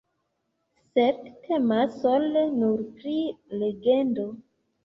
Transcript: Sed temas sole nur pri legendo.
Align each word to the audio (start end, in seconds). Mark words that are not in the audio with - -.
Sed 0.99 1.19
temas 1.49 1.93
sole 2.05 2.47
nur 2.63 2.83
pri 2.97 3.15
legendo. 3.63 4.27